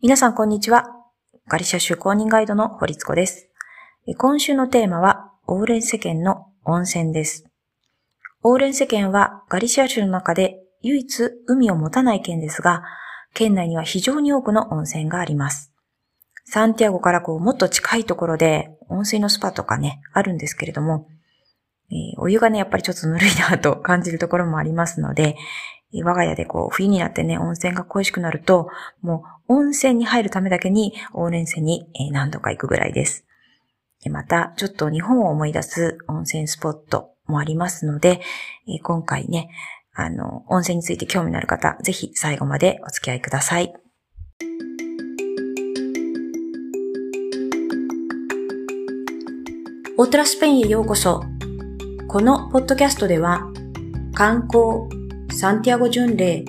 [0.00, 0.84] 皆さんこんにちは。
[1.48, 3.50] ガリシャ州公認ガイドの堀津子です。
[4.16, 7.46] 今週のテーマは、オーレン世間の温泉です。
[8.44, 12.84] オーレン世間はガリシア州の中で唯一海を持たない県ですが、
[13.34, 15.72] 県内には非常に多くの温泉があります。
[16.44, 21.08] サンティアゴからこうもっと近いところで温泉のスパとかね、あるんですけれども、
[21.90, 25.34] えーお湯がね、やっぱりちょっとぬるいなと感じるところもありますので、
[25.92, 28.68] 我が家でこう冬になってね、温泉が恋しくなると、
[29.00, 33.24] もう温泉に入るためだけにオーレン泉に何度か行くぐらいです。
[34.02, 38.20] でまた、ちょっと日本を思い出す温泉スポットもありますので、
[38.82, 39.50] 今回ね、
[39.94, 43.74] あの、温泉について興味のある方、ぜひ最後までお付き合いください。
[49.96, 51.24] オートラスペインへようこそ。
[52.06, 53.50] このポッドキャストでは、
[54.14, 54.88] 観光、
[55.40, 56.44] サンティアゴ巡礼、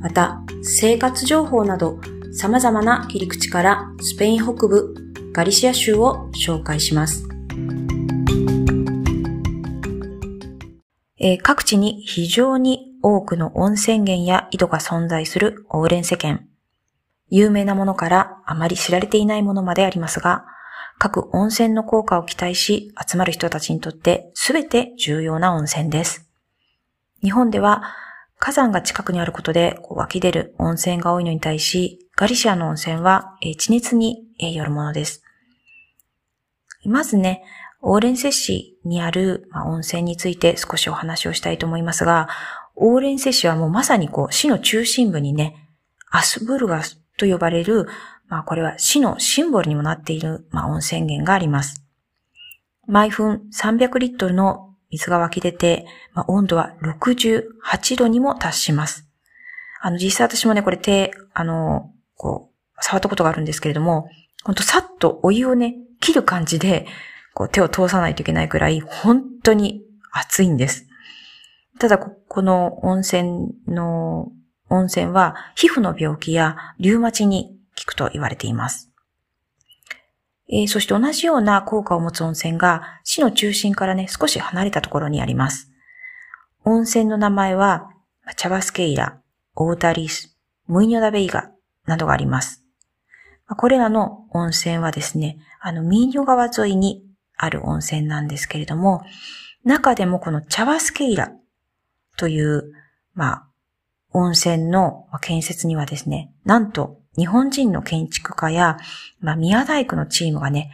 [0.00, 1.98] また生活情報など
[2.32, 4.94] 様々な切り口からスペイン北部
[5.32, 7.26] ガリシア州を紹介します。
[11.18, 16.46] えー各地に非常に多くの温泉源や井戸が存在するオーレン世間。
[17.28, 20.44] 有名なものからあまり知られていないものまでありますが、
[20.96, 26.30] 各温泉の効果を期待し集まる人たちにとって全て重要な温泉です。
[27.20, 27.82] 日本では
[28.44, 35.22] 火山が近くにあることで湧き出る温泉が多いのに対し、ガリシアの温泉は地熱によるものです。
[36.84, 37.44] まずね、
[37.82, 42.28] オーレンセ市にある、温泉について少しお話をしたいと思いますが、
[42.74, 45.68] オーレンセ市はもうまさにこう市の中心部にね、
[46.10, 47.86] アスブルガスと呼ばれる、
[48.26, 51.84] まあこれは市のシンボルにもなっている、まあ、温泉源があります。
[52.88, 59.08] 毎分300リットルの水が湧き出て、まあ、温度は68度にも達します。
[59.80, 64.08] あの、実際私もね、これ手、あの、こう、触ったことがあるんですけれども、
[64.44, 66.86] ほんとさっとお湯をね、切る感じで、
[67.34, 70.86] こう手を通さないといけないくらい、本当に熱いんです。
[71.78, 74.30] ただ、ここの温泉の、
[74.68, 78.91] 温泉は皮膚の病気やリウマチに効くと言われています。
[80.52, 85.72] えーそして同じような効果を持つ温泉が市の中心からね、少し離れたところにあります。
[86.64, 87.90] 温泉の名前は、
[88.36, 89.20] チャバスケイラ、
[89.56, 90.36] オータリス、
[90.66, 91.50] ムイニョダベイガ
[91.86, 92.62] などがあります。
[93.56, 97.02] これらの温泉はですね、あの、ミーニョ川沿いに
[97.36, 99.02] ある温泉なんですけれども、
[99.64, 101.32] 中でもこのチャバスケイラ
[102.16, 102.72] という、
[103.14, 103.48] まあ、
[104.12, 108.78] 温泉の建設にはですね、なんと日本人の建築家や、
[109.20, 110.70] まあ、宮大工のチームがね、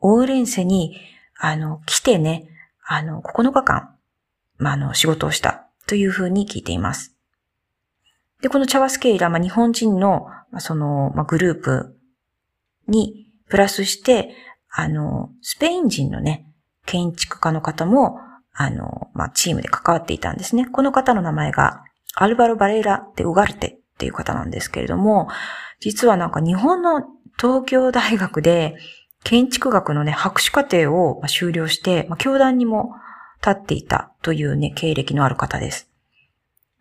[0.00, 0.96] オーレンセに、
[1.38, 2.48] あの、来てね、
[2.86, 3.94] あの、9日間、
[4.58, 7.14] まあ、あの、仕事をしたというふうに聞いています。
[8.40, 11.96] で、このチャワスケイラ、まあ、日本人の、まあ、その、まあ、グループ
[12.86, 14.34] に、プラスして、
[14.70, 16.46] あの、スペイン人のね、
[16.84, 18.18] 建築家の方も、
[18.52, 20.66] あの、まあ、チームで関わっていたんですね。
[20.66, 21.84] この方の名前が、
[22.20, 25.28] アルバロ・バレーラ・デ・ウガルテっていう方なんですけれども、
[25.80, 27.02] 実はなんか日本の
[27.38, 28.76] 東京大学で
[29.24, 32.92] 建築学のね、博士課程を修了して、まあ、教団にも
[33.40, 35.90] 立っていたというね、経歴のある方です。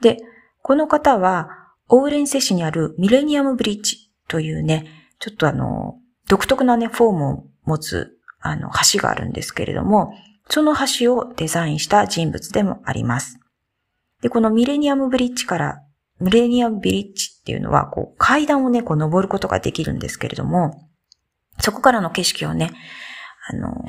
[0.01, 0.17] で、
[0.61, 1.49] この方は、
[1.89, 4.87] オーレンセ市にあるミレニアムブリッジというね、
[5.19, 5.95] ちょっとあの、
[6.27, 10.13] 独特なね、フォームを持つ、あの、橋があるんですけれども、
[10.49, 13.39] その橋をデザインした人物でもあります。
[14.27, 15.81] で、このミレニアムブリッジから、
[16.19, 20.89] ミレニアムブリッジっていうのは、こう、階段をね、こう、登ることができるんですけれども、
[21.59, 22.71] そこからの景色をね、
[23.47, 23.85] あの、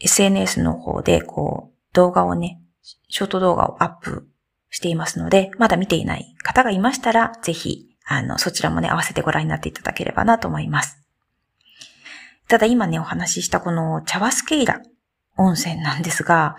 [0.00, 2.60] SNS の方で、こう、動画をね、
[3.08, 4.28] ショート動画をアップ
[4.68, 10.98] していますので、まだ見ていない方がいましたら、ぜひ、あの、そちらもね、合わせてご覧になっていただければなと思います。
[12.48, 14.82] ただ今ね、お話ししたこのチャワスケイラ
[15.36, 16.56] 温泉なんですが、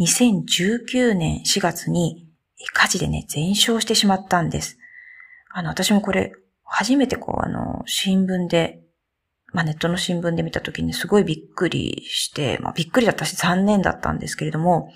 [0.00, 2.26] 2019年4月に
[2.72, 4.78] 火事でね、全焼してしまったんです。
[5.52, 6.32] あの、私もこれ、
[6.64, 8.80] 初めてこう、あの、新聞で、
[9.52, 14.92] まあ、ネットの新聞で見たときにすごいびっくりして、まあ、びっくりだったし残念だったんですけれども、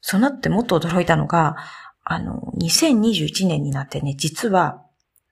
[0.00, 1.56] その後ってもっと驚いたのが、
[2.04, 4.82] あの、2021年になってね、実は、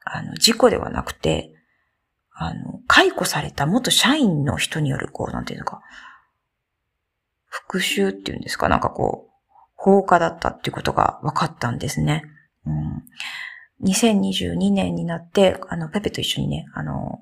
[0.05, 1.55] あの、事故ではなくて、
[2.32, 5.81] あの、解雇された元社員の人による、こう、なんていうのか、
[7.49, 9.31] 復讐っていうんですか、なんかこう、
[9.75, 12.25] 放火だったっていうことが分かったんですね。
[12.67, 17.21] うん、2022年になって、あの、ペペと一緒にね、あの、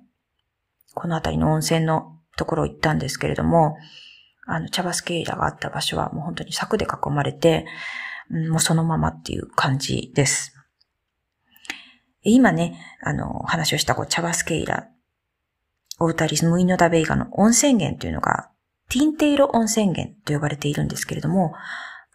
[0.94, 3.76] この辺りの温泉のところ行ったんですけれども、
[4.46, 7.67] あの、チャバスケイラがあった場所はもう本当に柵で囲まれて、
[8.31, 10.52] うんもうそのままっていう感じです。
[12.23, 14.88] 今ね、あの、話をしたこう、チャバスケイラ、
[16.00, 18.50] オータリス・ムイノダベイガの温泉源というのが、
[18.88, 21.54] ティンテイロ温泉源と呼ばれているんですけれども、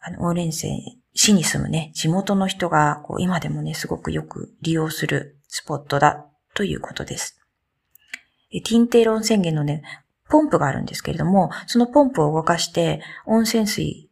[0.02, 0.70] あの、オーレンセ
[1.14, 7.40] 市に住むね、地元の人が、こう、今でもね、すごくよく利用するスポットだということです。
[8.52, 9.84] ティンテイロ温泉源のね、
[10.30, 14.10] ポンプがあるんですけれども、そのポンプを動かして、温泉水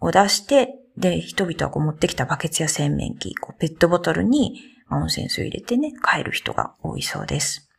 [0.00, 4.60] を出して、で、人々はこう持ってきたバケツや洗面器、こうペットボトルに
[4.90, 7.70] 温泉水を入れてね、帰る人が多いそうです。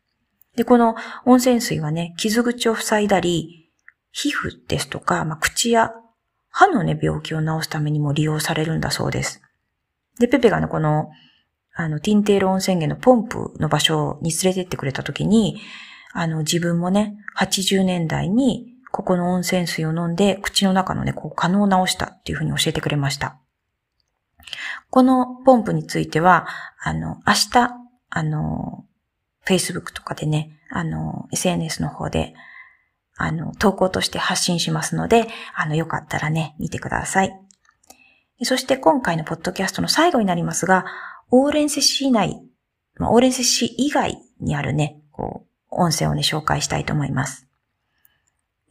[0.55, 0.95] で、この
[1.25, 3.62] 温泉水はね、傷口を塞いだり、
[4.13, 5.91] 皮膚ですとか、まあ、口や
[6.49, 9.41] 歯のね、病気を治すためにも利用されるんだそうです。
[10.19, 11.09] で、ペペがね、この、
[11.73, 15.59] あの、ティンテール温泉源のポンプの場所に連れてってくれたときに、
[16.13, 23.39] あの、自分もね、80年代に、ここの温泉水を飲んで、口の中のね、こう、可能を治したっていうふうに教えてくれました。
[24.91, 26.45] このポンプについては、
[26.79, 27.71] あの、明日、
[28.11, 28.85] あの、
[29.47, 32.35] Facebook とかでね、あの、SNS の方で、
[33.15, 37.39] あの、投稿として発信しますので、あの、よかったらね、見てください。
[38.41, 40.85] そして今回のポッドキャストの最後になりますが、
[41.29, 42.41] オーレンセ市内、
[42.99, 47.47] オーレンセ市以外にあるね、こう、音声をね、紹介したいと思います。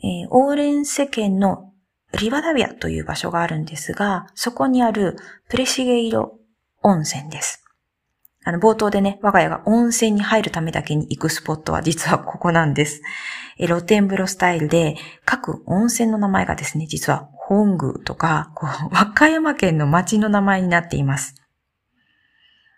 [0.03, 1.73] えー、オーレンセ県の
[2.19, 5.17] リバダビアという場所があるんですが、そこにある
[5.49, 6.39] プレシゲイロ
[6.83, 7.62] 温泉です。
[8.45, 13.03] あの、冒頭でね、我が家が温泉に入るためだけに行くスポットは実はここなんです。
[13.59, 21.35] え露天風呂スタイルで、各温泉の名前がですね、実は本宮とか、こう、 和歌山県の町の名前になっています。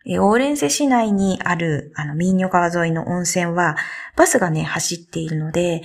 [0.07, 3.77] えオーレンセ市内にある、あの、民ニ川沿いの温泉は、
[4.17, 5.83] バスがね、走っているので、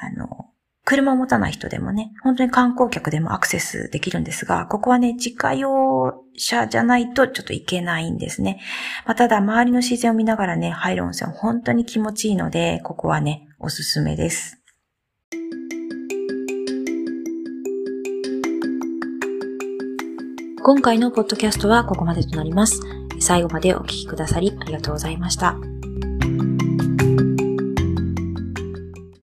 [0.00, 0.41] あの、
[0.84, 8.60] 車を持たない人でもね、本当に観光客でもアクセスできるんですが、ここはね、自家用車じゃないとちょっと行けないんですね。
[9.06, 14.58] まあ、ただ、周りの自然を見ながらね、入る温泉本当に気持ちいいので、ここはね、おすすめです。
[20.64, 22.80] 今回のポッドキャストはここまでとなります。
[23.20, 25.71] 最後までお聴きくださりありがとうございました。